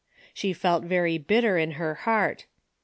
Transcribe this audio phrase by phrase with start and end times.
[0.33, 2.47] She felt very bitter in her heart.